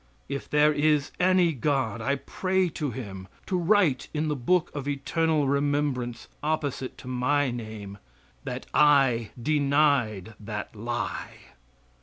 If 0.27 0.49
there 0.49 0.73
is 0.73 1.11
any 1.19 1.51
God, 1.53 2.01
I 2.01 2.15
pray 2.15 2.71
Him 2.75 3.27
to 3.45 3.55
write 3.55 4.07
in 4.15 4.29
the 4.29 4.35
book 4.35 4.71
of 4.73 4.87
eternal 4.87 5.47
remembrance 5.47 6.27
opposite 6.41 6.97
to 6.97 7.07
my 7.07 7.51
name, 7.51 7.99
that 8.43 8.65
I 8.73 9.29
denied 9.39 10.33
that 10.39 10.75
lie. 10.75 11.35